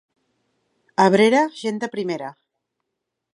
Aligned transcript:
Abrera, 1.05 1.43
gent 1.59 1.77
de 1.85 1.91
primera. 1.97 2.33